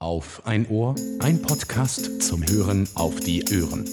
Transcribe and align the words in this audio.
Auf 0.00 0.42
ein 0.46 0.68
Ohr, 0.68 0.94
ein 1.18 1.42
Podcast 1.42 2.22
zum 2.22 2.48
Hören 2.48 2.88
auf 2.94 3.18
die 3.18 3.42
Ohren. 3.60 3.84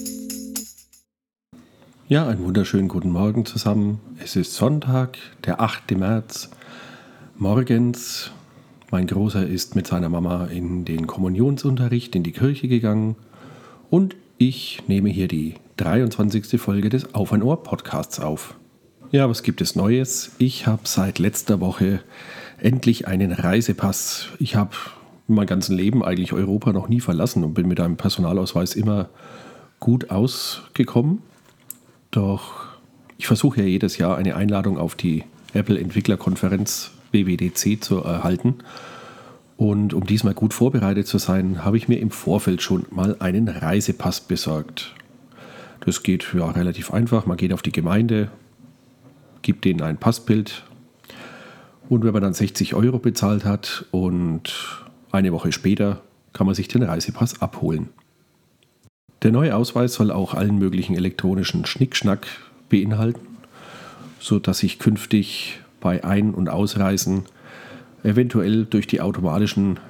Ja, 2.06 2.28
einen 2.28 2.44
wunderschönen 2.44 2.86
guten 2.86 3.10
Morgen 3.10 3.44
zusammen. 3.44 3.98
Es 4.22 4.36
ist 4.36 4.54
Sonntag, 4.54 5.18
der 5.44 5.60
8. 5.60 5.90
März. 5.98 6.50
Morgens, 7.36 8.30
mein 8.92 9.08
Großer 9.08 9.48
ist 9.48 9.74
mit 9.74 9.88
seiner 9.88 10.08
Mama 10.08 10.46
in 10.46 10.84
den 10.84 11.08
Kommunionsunterricht 11.08 12.14
in 12.14 12.22
die 12.22 12.30
Kirche 12.30 12.68
gegangen 12.68 13.16
und 13.90 14.14
ich 14.38 14.84
nehme 14.86 15.08
hier 15.08 15.26
die 15.26 15.54
23. 15.78 16.60
Folge 16.60 16.88
des 16.88 17.16
Auf 17.16 17.32
ein 17.32 17.42
Ohr 17.42 17.64
Podcasts 17.64 18.20
auf. 18.20 18.54
Ja, 19.10 19.28
was 19.28 19.42
gibt 19.42 19.60
es 19.60 19.74
Neues? 19.74 20.30
Ich 20.38 20.68
habe 20.68 20.82
seit 20.84 21.18
letzter 21.18 21.58
Woche 21.58 22.00
endlich 22.60 23.08
einen 23.08 23.32
Reisepass. 23.32 24.28
Ich 24.38 24.54
habe 24.54 24.70
mein 25.28 25.46
ganzes 25.46 25.74
Leben 25.74 26.04
eigentlich 26.04 26.32
Europa 26.32 26.72
noch 26.72 26.88
nie 26.88 27.00
verlassen 27.00 27.44
und 27.44 27.54
bin 27.54 27.68
mit 27.68 27.80
einem 27.80 27.96
Personalausweis 27.96 28.74
immer 28.74 29.08
gut 29.80 30.10
ausgekommen. 30.10 31.22
Doch 32.10 32.66
ich 33.18 33.26
versuche 33.26 33.60
ja 33.60 33.66
jedes 33.66 33.98
Jahr 33.98 34.16
eine 34.16 34.36
Einladung 34.36 34.78
auf 34.78 34.94
die 34.94 35.24
Apple 35.52 35.78
Entwicklerkonferenz 35.78 36.92
WWDC 37.12 37.82
zu 37.82 38.02
erhalten. 38.02 38.56
Und 39.56 39.94
um 39.94 40.04
diesmal 40.04 40.34
gut 40.34 40.52
vorbereitet 40.52 41.06
zu 41.06 41.18
sein, 41.18 41.64
habe 41.64 41.78
ich 41.78 41.88
mir 41.88 41.98
im 41.98 42.10
Vorfeld 42.10 42.60
schon 42.60 42.84
mal 42.90 43.16
einen 43.20 43.48
Reisepass 43.48 44.20
besorgt. 44.20 44.94
Das 45.80 46.02
geht 46.02 46.34
ja 46.34 46.50
relativ 46.50 46.92
einfach. 46.92 47.26
Man 47.26 47.36
geht 47.36 47.52
auf 47.52 47.62
die 47.62 47.72
Gemeinde, 47.72 48.30
gibt 49.42 49.64
denen 49.64 49.80
ein 49.80 49.96
Passbild 49.96 50.64
und 51.88 52.04
wenn 52.04 52.12
man 52.12 52.22
dann 52.22 52.34
60 52.34 52.74
Euro 52.74 52.98
bezahlt 52.98 53.44
hat 53.44 53.84
und 53.90 54.84
eine 55.12 55.32
Woche 55.32 55.52
später 55.52 56.02
kann 56.32 56.46
man 56.46 56.54
sich 56.54 56.68
den 56.68 56.82
Reisepass 56.82 57.40
abholen. 57.40 57.88
Der 59.22 59.32
neue 59.32 59.56
Ausweis 59.56 59.94
soll 59.94 60.10
auch 60.10 60.34
allen 60.34 60.58
möglichen 60.58 60.94
elektronischen 60.94 61.64
Schnickschnack 61.64 62.26
beinhalten, 62.68 63.26
sodass 64.20 64.62
ich 64.62 64.78
künftig 64.78 65.60
bei 65.80 66.04
Ein- 66.04 66.34
und 66.34 66.48
Ausreisen 66.48 67.24
eventuell 68.02 68.66
durch 68.66 68.86
die 68.86 69.00
automatischen 69.00 69.80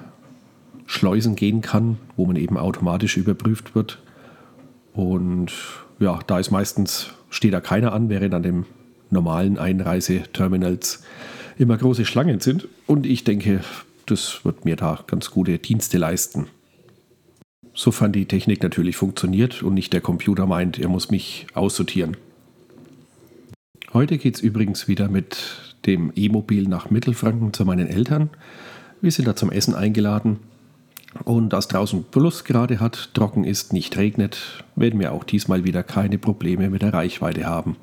Schleusen 0.85 1.35
gehen 1.35 1.61
kann, 1.61 1.97
wo 2.15 2.25
man 2.25 2.37
eben 2.37 2.57
automatisch 2.57 3.17
überprüft 3.17 3.75
wird. 3.75 3.99
Und 4.93 5.51
ja, 5.99 6.19
da 6.25 6.39
ist 6.39 6.49
meistens, 6.49 7.11
steht 7.29 7.53
da 7.53 7.59
keiner 7.59 7.93
an, 7.93 8.09
während 8.09 8.33
an 8.33 8.43
den 8.43 8.65
normalen 9.09 9.57
Einreiseterminals 9.57 11.03
immer 11.57 11.77
große 11.77 12.05
Schlangen 12.05 12.39
sind. 12.39 12.67
Und 12.87 13.05
ich 13.05 13.23
denke, 13.23 13.61
das 14.07 14.43
wird 14.43 14.65
mir 14.65 14.75
da 14.75 15.03
ganz 15.07 15.31
gute 15.31 15.57
Dienste 15.59 15.97
leisten. 15.97 16.47
Sofern 17.73 18.11
die 18.11 18.25
Technik 18.25 18.63
natürlich 18.63 18.97
funktioniert 18.97 19.61
und 19.61 19.75
nicht 19.75 19.93
der 19.93 20.01
Computer 20.01 20.47
meint, 20.47 20.79
er 20.79 20.89
muss 20.89 21.11
mich 21.11 21.45
aussortieren. 21.53 22.17
Heute 23.93 24.17
geht 24.17 24.35
es 24.35 24.41
übrigens 24.41 24.87
wieder 24.87 25.09
mit 25.09 25.75
dem 25.85 26.11
E-Mobil 26.15 26.67
nach 26.67 26.89
Mittelfranken 26.89 27.53
zu 27.53 27.65
meinen 27.65 27.87
Eltern. 27.87 28.29
Wir 28.99 29.11
sind 29.11 29.27
da 29.27 29.35
zum 29.35 29.51
Essen 29.51 29.75
eingeladen. 29.75 30.39
Und 31.23 31.53
da 31.53 31.59
es 31.59 31.67
draußen 31.67 32.03
Plus 32.11 32.43
gerade 32.43 32.79
hat, 32.79 33.11
trocken 33.13 33.43
ist, 33.43 33.73
nicht 33.73 33.97
regnet, 33.97 34.63
werden 34.75 34.99
wir 34.99 35.13
auch 35.13 35.23
diesmal 35.23 35.63
wieder 35.63 35.83
keine 35.83 36.17
Probleme 36.17 36.69
mit 36.69 36.81
der 36.81 36.93
Reichweite 36.93 37.45
haben. 37.45 37.75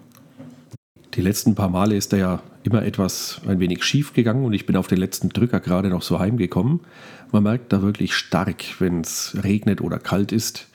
Die 1.15 1.21
letzten 1.21 1.55
paar 1.55 1.69
Male 1.69 1.95
ist 1.95 2.13
er 2.13 2.19
ja 2.19 2.43
immer 2.65 2.83
etwas 2.83 3.41
ein 3.47 3.61
wenig 3.61 3.85
schief 3.85 4.15
gegangen 4.15 4.45
und 4.45 4.53
ich 4.53 4.67
bin 4.67 4.77
auf 4.77 4.89
den 4.89 4.99
letzten 4.99 5.29
Drücker 5.29 5.61
gerade 5.61 5.89
noch 5.89 6.03
so 6.03 6.19
heimgekommen. 6.19 6.81
Man 7.31 7.45
merkt 7.45 7.73
da 7.73 7.83
wirklich 7.83 8.15
stark, 8.15 8.65
wenn 8.81 9.03
es 9.03 9.37
regnet 9.45 9.81
oder 9.81 10.01
kalt 10.01 10.33
ist. 10.33 10.67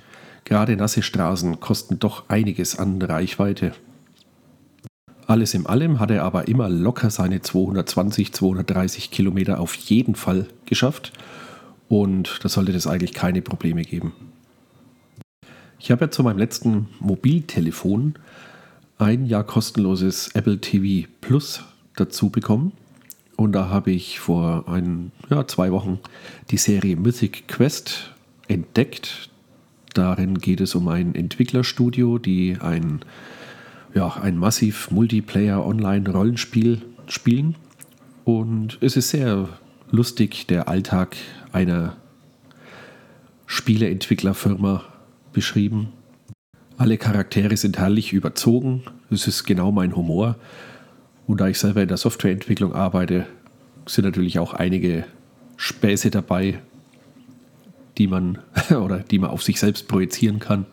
Gerade 0.45 0.77
nasse 0.77 1.01
Straßen 1.01 1.59
kosten 1.59 1.99
doch 1.99 2.29
einiges 2.29 2.79
an 2.79 3.01
Reichweite. 3.01 3.73
Alles 5.27 5.53
in 5.53 5.65
allem 5.65 5.99
hat 5.99 6.09
er 6.09 6.23
aber 6.23 6.47
immer 6.47 6.69
locker 6.69 7.09
seine 7.09 7.41
220, 7.41 8.31
230 8.31 9.11
Kilometer 9.11 9.59
auf 9.59 9.75
jeden 9.75 10.15
Fall 10.15 10.47
geschafft 10.65 11.11
und 11.89 12.39
da 12.43 12.49
sollte 12.49 12.71
das 12.71 12.87
eigentlich 12.87 13.13
keine 13.13 13.41
Probleme 13.41 13.81
geben. 13.81 14.13
Ich 15.79 15.91
habe 15.91 16.05
ja 16.05 16.11
zu 16.11 16.23
meinem 16.23 16.39
letzten 16.39 16.87
Mobiltelefon 16.99 18.15
ein 18.99 19.25
Jahr 19.25 19.45
kostenloses 19.45 20.29
Apple 20.35 20.59
TV 20.59 21.07
Plus 21.21 21.63
dazu 21.95 22.29
bekommen. 22.29 22.73
Und 23.37 23.53
da 23.53 23.69
habe 23.69 23.91
ich 23.91 24.19
vor 24.19 24.67
ein, 24.67 25.11
ja, 25.29 25.47
zwei 25.47 25.71
Wochen 25.71 25.99
die 26.51 26.57
Serie 26.57 26.97
Mythic 26.97 27.47
Quest 27.47 28.13
entdeckt. 28.47 29.29
Darin 29.93 30.37
geht 30.37 30.59
es 30.59 30.75
um 30.75 30.89
ein 30.89 31.15
Entwicklerstudio, 31.15 32.17
die 32.17 32.57
ein, 32.59 32.99
ja, 33.93 34.17
ein 34.17 34.37
massiv 34.37 34.91
Multiplayer-Online-Rollenspiel 34.91 36.81
spielen. 37.07 37.55
Und 38.25 38.77
es 38.81 38.97
ist 38.97 39.09
sehr 39.09 39.47
lustig, 39.89 40.45
der 40.47 40.67
Alltag 40.67 41.15
einer 41.53 41.95
Spieleentwicklerfirma 43.45 44.83
beschrieben. 45.31 45.93
Alle 46.79 46.97
Charaktere 46.97 47.57
sind 47.57 47.77
herrlich 47.77 48.13
überzogen. 48.13 48.83
Das 49.09 49.27
ist 49.27 49.43
genau 49.43 49.69
mein 49.69 49.97
Humor. 49.97 50.37
Und 51.27 51.41
da 51.41 51.49
ich 51.49 51.59
selber 51.59 51.81
in 51.81 51.89
der 51.89 51.97
Softwareentwicklung 51.97 52.73
arbeite, 52.73 53.25
sind 53.85 54.05
natürlich 54.05 54.39
auch 54.39 54.53
einige 54.53 55.03
Späße 55.57 56.09
dabei, 56.09 56.59
die 57.97 58.07
man 58.07 58.37
oder 58.69 58.99
die 58.99 59.19
man 59.19 59.29
auf 59.29 59.43
sich 59.43 59.59
selbst 59.59 59.89
projizieren 59.89 60.39
kann. 60.39 60.67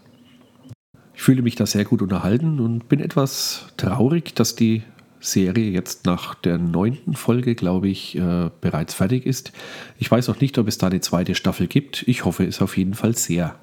Ich 1.13 1.23
fühle 1.23 1.43
mich 1.43 1.57
da 1.57 1.67
sehr 1.67 1.85
gut 1.85 2.03
unterhalten 2.03 2.61
und 2.61 2.89
bin 2.89 3.01
etwas 3.01 3.67
traurig, 3.77 4.33
dass 4.33 4.55
die 4.55 4.85
Serie 5.19 5.71
jetzt 5.71 6.07
nach 6.07 6.37
der 6.37 6.59
neunten 6.59 7.15
Folge, 7.15 7.57
glaube 7.57 7.89
ich, 7.89 8.17
äh, 8.17 8.51
bereits 8.61 8.95
fertig 8.95 9.27
ist. 9.27 9.51
Ich 9.99 10.09
weiß 10.09 10.29
noch 10.29 10.41
nicht, 10.41 10.57
ob 10.59 10.69
es 10.69 10.79
da 10.79 10.87
eine 10.87 11.01
zweite 11.01 11.35
Staffel 11.35 11.67
gibt. 11.67 12.07
Ich 12.07 12.25
hoffe 12.25 12.45
es 12.45 12.63
auf 12.63 12.77
jeden 12.77 12.95
Fall 12.95 13.17
sehr. 13.17 13.57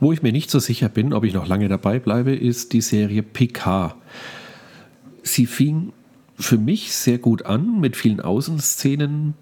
Wo 0.00 0.12
ich 0.12 0.22
mir 0.22 0.32
nicht 0.32 0.50
so 0.50 0.58
sicher 0.58 0.88
bin, 0.88 1.12
ob 1.12 1.24
ich 1.24 1.34
noch 1.34 1.46
lange 1.46 1.68
dabei 1.68 1.98
bleibe, 1.98 2.34
ist 2.34 2.72
die 2.72 2.80
Serie 2.80 3.22
PK. 3.22 3.94
Sie 5.22 5.44
fing 5.44 5.92
für 6.38 6.56
mich 6.56 6.94
sehr 6.94 7.18
gut 7.18 7.44
an 7.44 7.80
mit 7.80 7.96
vielen 7.96 8.20
Außenszenen. 8.20 9.34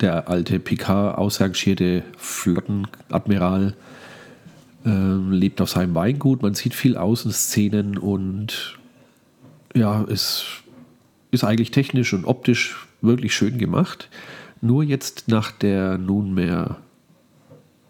Der 0.00 0.28
alte 0.28 0.60
PK, 0.60 1.12
ausrangierte 1.12 2.04
Flottenadmiral, 2.16 3.74
äh, 4.86 4.90
lebt 5.30 5.60
auf 5.60 5.68
seinem 5.68 5.94
Weingut. 5.94 6.40
Man 6.40 6.54
sieht 6.54 6.72
viel 6.72 6.96
Außenszenen 6.96 7.98
und 7.98 8.78
ja, 9.74 10.04
es 10.04 10.46
ist 11.30 11.44
eigentlich 11.44 11.70
technisch 11.70 12.14
und 12.14 12.24
optisch 12.24 12.86
wirklich 13.02 13.34
schön 13.34 13.58
gemacht. 13.58 14.08
Nur 14.62 14.82
jetzt 14.82 15.28
nach 15.28 15.50
der 15.50 15.98
nunmehr 15.98 16.78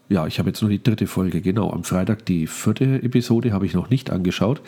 ja, 0.08 0.26
ich 0.26 0.38
habe 0.38 0.48
jetzt 0.48 0.62
nur 0.62 0.70
die 0.70 0.82
dritte 0.82 1.06
Folge, 1.06 1.40
genau. 1.42 1.70
Am 1.70 1.84
Freitag 1.84 2.24
die 2.24 2.46
vierte 2.46 3.02
Episode 3.02 3.52
habe 3.52 3.66
ich 3.66 3.74
noch 3.74 3.90
nicht 3.90 4.10
angeschaut. 4.10 4.62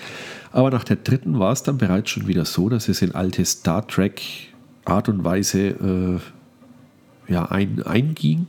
Aber 0.52 0.70
nach 0.70 0.84
der 0.84 0.96
dritten 0.96 1.38
war 1.38 1.52
es 1.52 1.62
dann 1.62 1.78
bereits 1.78 2.10
schon 2.10 2.26
wieder 2.26 2.44
so, 2.44 2.68
dass 2.68 2.88
es 2.88 3.00
in 3.00 3.14
alte 3.14 3.44
Star 3.44 3.86
Trek 3.86 4.20
Art 4.84 5.08
und 5.08 5.24
Weise 5.24 6.20
äh, 7.28 7.32
ja, 7.32 7.46
ein, 7.46 7.82
einging. 7.82 8.46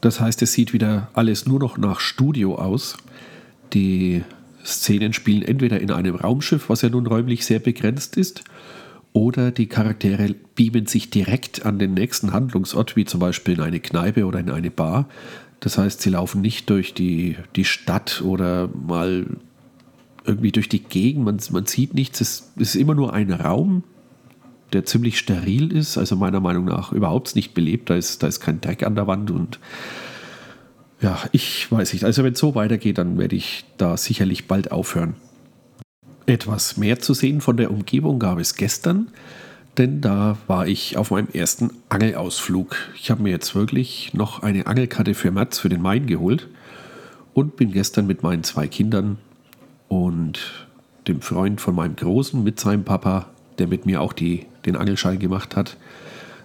Das 0.00 0.20
heißt, 0.20 0.42
es 0.42 0.52
sieht 0.52 0.72
wieder 0.72 1.08
alles 1.14 1.46
nur 1.46 1.60
noch 1.60 1.78
nach 1.78 2.00
Studio 2.00 2.56
aus. 2.56 2.96
Die 3.72 4.24
Szenen 4.64 5.12
spielen 5.12 5.42
entweder 5.42 5.80
in 5.80 5.90
einem 5.90 6.16
Raumschiff, 6.16 6.68
was 6.68 6.82
ja 6.82 6.88
nun 6.88 7.06
räumlich 7.06 7.46
sehr 7.46 7.60
begrenzt 7.60 8.16
ist, 8.16 8.42
oder 9.12 9.50
die 9.50 9.66
Charaktere 9.66 10.34
beamen 10.54 10.86
sich 10.86 11.08
direkt 11.10 11.64
an 11.64 11.78
den 11.78 11.94
nächsten 11.94 12.32
Handlungsort, 12.32 12.96
wie 12.96 13.04
zum 13.06 13.20
Beispiel 13.20 13.54
in 13.54 13.60
eine 13.60 13.80
Kneipe 13.80 14.26
oder 14.26 14.40
in 14.40 14.50
eine 14.50 14.70
Bar. 14.70 15.08
Das 15.66 15.78
heißt, 15.78 16.00
sie 16.00 16.10
laufen 16.10 16.42
nicht 16.42 16.70
durch 16.70 16.94
die, 16.94 17.36
die 17.56 17.64
Stadt 17.64 18.22
oder 18.24 18.68
mal 18.68 19.26
irgendwie 20.24 20.52
durch 20.52 20.68
die 20.68 20.78
Gegend. 20.78 21.24
Man, 21.24 21.40
man 21.50 21.66
sieht 21.66 21.92
nichts. 21.92 22.20
Es 22.20 22.52
ist 22.54 22.76
immer 22.76 22.94
nur 22.94 23.12
ein 23.12 23.32
Raum, 23.32 23.82
der 24.72 24.84
ziemlich 24.84 25.18
steril 25.18 25.72
ist. 25.72 25.98
Also 25.98 26.14
meiner 26.14 26.38
Meinung 26.38 26.66
nach 26.66 26.92
überhaupt 26.92 27.34
nicht 27.34 27.52
belebt. 27.52 27.90
Da 27.90 27.96
ist, 27.96 28.22
da 28.22 28.28
ist 28.28 28.38
kein 28.38 28.60
Dreck 28.60 28.84
an 28.84 28.94
der 28.94 29.08
Wand 29.08 29.32
und 29.32 29.58
ja, 31.00 31.18
ich 31.32 31.66
weiß 31.72 31.94
nicht. 31.94 32.04
Also 32.04 32.22
wenn 32.22 32.34
es 32.34 32.38
so 32.38 32.54
weitergeht, 32.54 32.98
dann 32.98 33.18
werde 33.18 33.34
ich 33.34 33.64
da 33.76 33.96
sicherlich 33.96 34.46
bald 34.46 34.70
aufhören. 34.70 35.16
Etwas 36.26 36.76
mehr 36.76 37.00
zu 37.00 37.12
sehen 37.12 37.40
von 37.40 37.56
der 37.56 37.72
Umgebung 37.72 38.20
gab 38.20 38.38
es 38.38 38.54
gestern 38.54 39.08
denn 39.78 40.00
da 40.00 40.36
war 40.46 40.66
ich 40.66 40.96
auf 40.96 41.10
meinem 41.10 41.28
ersten 41.32 41.70
Angelausflug. 41.88 42.76
Ich 42.96 43.10
habe 43.10 43.22
mir 43.22 43.30
jetzt 43.30 43.54
wirklich 43.54 44.14
noch 44.14 44.42
eine 44.42 44.66
Angelkarte 44.66 45.14
für 45.14 45.30
März 45.30 45.58
für 45.58 45.68
den 45.68 45.82
Main 45.82 46.06
geholt 46.06 46.48
und 47.34 47.56
bin 47.56 47.72
gestern 47.72 48.06
mit 48.06 48.22
meinen 48.22 48.42
zwei 48.42 48.68
Kindern 48.68 49.18
und 49.88 50.66
dem 51.06 51.20
Freund 51.20 51.60
von 51.60 51.74
meinem 51.74 51.96
Großen 51.96 52.42
mit 52.42 52.58
seinem 52.58 52.84
Papa, 52.84 53.26
der 53.58 53.68
mit 53.68 53.86
mir 53.86 54.00
auch 54.00 54.12
die, 54.12 54.46
den 54.64 54.76
Angelschein 54.76 55.18
gemacht 55.18 55.56
hat, 55.56 55.76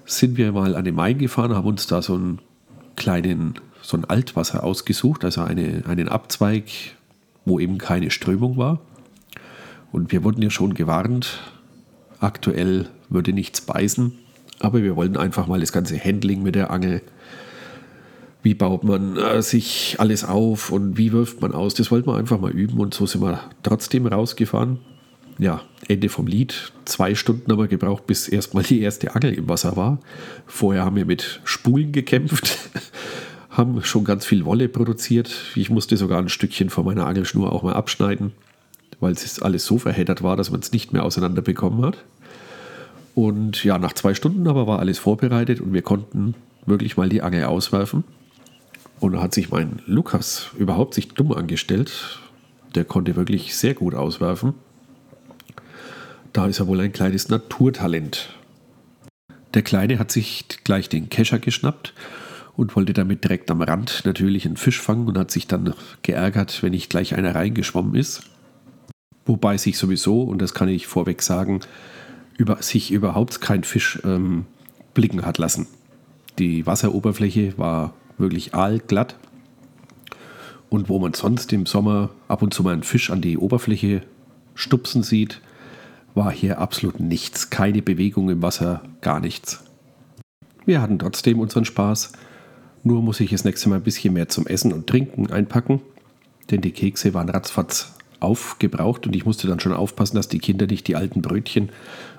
sind 0.05 0.37
wir 0.37 0.51
mal 0.51 0.75
an 0.75 0.85
den 0.85 0.95
Main 0.95 1.17
gefahren, 1.17 1.55
haben 1.55 1.67
uns 1.67 1.87
da 1.87 2.01
so 2.01 2.15
ein 2.15 2.39
kleinen, 2.95 3.55
so 3.81 3.97
ein 3.97 4.05
Altwasser 4.05 4.63
ausgesucht, 4.63 5.23
also 5.23 5.41
eine, 5.41 5.83
einen 5.87 6.09
Abzweig, 6.09 6.65
wo 7.45 7.59
eben 7.59 7.77
keine 7.77 8.11
Strömung 8.11 8.57
war. 8.57 8.79
Und 9.91 10.11
wir 10.11 10.23
wurden 10.23 10.41
ja 10.41 10.49
schon 10.49 10.73
gewarnt, 10.73 11.39
aktuell 12.21 12.87
würde 13.09 13.33
nichts 13.33 13.61
beißen, 13.61 14.13
aber 14.59 14.81
wir 14.83 14.95
wollten 14.95 15.17
einfach 15.17 15.47
mal 15.47 15.59
das 15.59 15.71
ganze 15.71 15.99
Handling 16.03 16.43
mit 16.43 16.55
der 16.55 16.71
Angel 16.71 17.01
wie 18.43 18.53
baut 18.53 18.83
man 18.83 19.17
äh, 19.17 19.41
sich 19.41 19.95
alles 19.99 20.23
auf 20.23 20.71
und 20.71 20.97
wie 20.97 21.11
wirft 21.11 21.41
man 21.41 21.53
aus. 21.53 21.73
Das 21.73 21.91
wollten 21.91 22.07
wir 22.07 22.17
einfach 22.17 22.39
mal 22.39 22.51
üben 22.51 22.79
und 22.79 22.93
so 22.93 23.05
sind 23.05 23.21
wir 23.21 23.39
trotzdem 23.63 24.07
rausgefahren. 24.07 24.79
Ja, 25.37 25.61
Ende 25.87 26.09
vom 26.09 26.27
Lied. 26.27 26.71
Zwei 26.85 27.15
Stunden 27.15 27.51
haben 27.51 27.59
wir 27.59 27.67
gebraucht, 27.67 28.05
bis 28.05 28.27
erstmal 28.27 28.63
die 28.63 28.81
erste 28.81 29.15
Angel 29.15 29.33
im 29.33 29.47
Wasser 29.47 29.75
war. 29.75 29.99
Vorher 30.45 30.85
haben 30.85 30.95
wir 30.95 31.05
mit 31.05 31.41
Spulen 31.43 31.91
gekämpft, 31.91 32.57
haben 33.49 33.83
schon 33.83 34.03
ganz 34.03 34.25
viel 34.25 34.45
Wolle 34.45 34.69
produziert. 34.69 35.33
Ich 35.55 35.69
musste 35.69 35.97
sogar 35.97 36.19
ein 36.19 36.29
Stückchen 36.29 36.69
von 36.69 36.85
meiner 36.85 37.07
Angelschnur 37.07 37.51
auch 37.51 37.63
mal 37.63 37.73
abschneiden, 37.73 38.33
weil 39.01 39.11
es 39.11 39.41
alles 39.41 39.65
so 39.65 39.77
verheddert 39.77 40.23
war, 40.23 40.37
dass 40.37 40.51
man 40.51 40.61
es 40.61 40.71
nicht 40.71 40.93
mehr 40.93 41.03
auseinander 41.03 41.41
bekommen 41.41 41.83
hat. 41.83 41.97
Und 43.13 43.63
ja, 43.65 43.77
nach 43.77 43.93
zwei 43.93 44.13
Stunden 44.13 44.47
aber 44.47 44.67
war 44.67 44.79
alles 44.79 44.99
vorbereitet 44.99 45.59
und 45.59 45.73
wir 45.73 45.81
konnten 45.81 46.35
wirklich 46.65 46.95
mal 46.95 47.09
die 47.09 47.21
Angel 47.21 47.43
auswerfen. 47.43 48.05
Und 48.99 49.13
da 49.13 49.21
hat 49.21 49.33
sich 49.33 49.49
mein 49.49 49.81
Lukas 49.85 50.51
überhaupt 50.57 50.93
sich 50.93 51.09
dumm 51.09 51.33
angestellt. 51.33 52.19
Der 52.75 52.85
konnte 52.85 53.15
wirklich 53.15 53.55
sehr 53.55 53.73
gut 53.73 53.95
auswerfen. 53.95 54.53
Da 56.31 56.45
ist 56.45 56.59
er 56.59 56.67
wohl 56.67 56.79
ein 56.79 56.93
kleines 56.93 57.27
Naturtalent. 57.27 58.29
Der 59.53 59.63
Kleine 59.63 59.99
hat 59.99 60.11
sich 60.11 60.45
gleich 60.63 60.87
den 60.87 61.09
Kescher 61.09 61.39
geschnappt 61.39 61.93
und 62.55 62.75
wollte 62.75 62.93
damit 62.93 63.23
direkt 63.23 63.51
am 63.51 63.61
Rand 63.61 64.03
natürlich 64.05 64.45
einen 64.45 64.55
Fisch 64.55 64.79
fangen 64.79 65.07
und 65.07 65.17
hat 65.17 65.31
sich 65.31 65.47
dann 65.47 65.73
geärgert, 66.03 66.63
wenn 66.63 66.71
nicht 66.71 66.89
gleich 66.89 67.15
einer 67.15 67.35
reingeschwommen 67.35 67.95
ist. 67.95 68.21
Wobei 69.25 69.57
sich 69.57 69.77
sowieso, 69.77 70.23
und 70.23 70.41
das 70.41 70.53
kann 70.53 70.69
ich 70.69 70.87
vorweg 70.87 71.21
sagen, 71.21 71.61
über, 72.37 72.61
sich 72.61 72.91
überhaupt 72.91 73.41
kein 73.41 73.63
Fisch 73.63 73.99
ähm, 74.03 74.45
blicken 74.93 75.25
hat 75.25 75.37
lassen. 75.37 75.67
Die 76.39 76.65
Wasseroberfläche 76.65 77.57
war 77.57 77.93
wirklich 78.17 78.55
aalglatt. 78.55 79.15
Und 80.69 80.89
wo 80.89 80.99
man 80.99 81.13
sonst 81.13 81.51
im 81.53 81.65
Sommer 81.65 82.09
ab 82.27 82.41
und 82.41 82.53
zu 82.53 82.63
mal 82.63 82.73
einen 82.73 82.83
Fisch 82.83 83.11
an 83.11 83.21
die 83.21 83.37
Oberfläche 83.37 84.01
stupsen 84.55 85.03
sieht, 85.03 85.41
war 86.15 86.31
hier 86.31 86.59
absolut 86.59 86.99
nichts. 86.99 87.49
Keine 87.49 87.81
Bewegung 87.81 88.29
im 88.29 88.41
Wasser, 88.41 88.81
gar 89.01 89.19
nichts. 89.19 89.63
Wir 90.65 90.81
hatten 90.81 90.99
trotzdem 90.99 91.39
unseren 91.39 91.65
Spaß. 91.65 92.13
Nur 92.83 93.01
muss 93.01 93.19
ich 93.19 93.31
das 93.31 93.43
nächste 93.43 93.69
Mal 93.69 93.75
ein 93.75 93.83
bisschen 93.83 94.13
mehr 94.13 94.29
zum 94.29 94.47
Essen 94.47 94.73
und 94.73 94.87
Trinken 94.87 95.31
einpacken, 95.31 95.81
denn 96.49 96.61
die 96.61 96.71
Kekse 96.71 97.13
waren 97.13 97.29
ratzfatz 97.29 97.93
aufgebraucht 98.21 99.05
und 99.07 99.15
ich 99.15 99.25
musste 99.25 99.47
dann 99.47 99.59
schon 99.59 99.73
aufpassen, 99.73 100.15
dass 100.15 100.29
die 100.29 100.39
Kinder 100.39 100.67
nicht 100.67 100.87
die 100.87 100.95
alten 100.95 101.21
Brötchen 101.21 101.69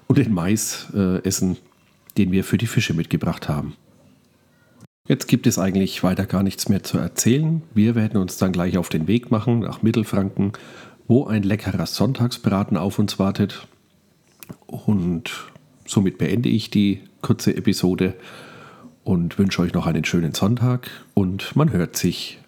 und 0.08 0.18
den 0.18 0.32
Mais 0.32 0.88
äh, 0.94 1.22
essen, 1.24 1.56
den 2.18 2.32
wir 2.32 2.44
für 2.44 2.58
die 2.58 2.66
Fische 2.66 2.94
mitgebracht 2.94 3.48
haben. 3.48 3.74
Jetzt 5.08 5.26
gibt 5.26 5.46
es 5.46 5.58
eigentlich 5.58 6.04
weiter 6.04 6.26
gar 6.26 6.42
nichts 6.42 6.68
mehr 6.68 6.82
zu 6.82 6.98
erzählen. 6.98 7.62
Wir 7.74 7.94
werden 7.94 8.20
uns 8.20 8.36
dann 8.36 8.52
gleich 8.52 8.78
auf 8.78 8.88
den 8.88 9.08
Weg 9.08 9.30
machen 9.30 9.60
nach 9.60 9.82
Mittelfranken, 9.82 10.52
wo 11.08 11.26
ein 11.26 11.42
leckerer 11.42 11.86
Sonntagsbraten 11.86 12.76
auf 12.76 12.98
uns 12.98 13.18
wartet. 13.18 13.66
Und 14.66 15.30
somit 15.86 16.18
beende 16.18 16.48
ich 16.48 16.70
die 16.70 17.00
kurze 17.20 17.56
Episode 17.56 18.14
und 19.04 19.38
wünsche 19.38 19.62
euch 19.62 19.72
noch 19.72 19.86
einen 19.86 20.04
schönen 20.04 20.34
Sonntag 20.34 20.90
und 21.14 21.56
man 21.56 21.72
hört 21.72 21.96
sich. 21.96 22.41